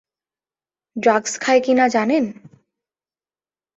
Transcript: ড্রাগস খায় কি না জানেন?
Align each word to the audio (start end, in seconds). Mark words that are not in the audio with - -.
ড্রাগস 0.95 1.33
খায় 1.39 1.61
কি 1.65 1.73
না 1.73 1.85
জানেন? 1.87 2.25